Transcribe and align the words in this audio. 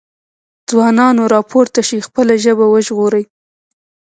ځوانانو 0.69 1.23
راپورته 1.35 1.79
شئ 1.87 1.99
خپله 2.07 2.33
ژبه 2.43 2.65
وژغورئ۔ 2.69 3.23